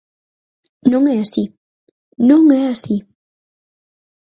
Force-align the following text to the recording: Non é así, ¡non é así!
Non 0.91 1.03
é 1.13 1.15
así, 1.21 1.43
¡non 2.29 2.43
é 2.59 2.61
así! 2.73 2.97